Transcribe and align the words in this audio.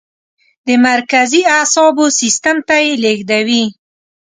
د 0.67 0.69
مرکزي 0.87 1.41
اعصابو 1.57 2.05
سیستم 2.19 2.57
ته 2.67 2.75
یې 2.85 2.91
لیږدوي. 3.03 3.63